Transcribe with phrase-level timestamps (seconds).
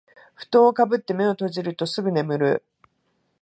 [0.33, 2.63] ふとんをかぶって目を閉じるとすぐ眠る